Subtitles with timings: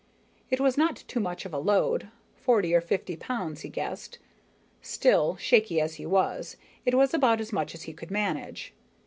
[0.49, 4.17] It was not too much of a load, forty or fifty pounds he guessed.
[4.81, 8.73] Still, shaky as he was, it was about as much as he could manage.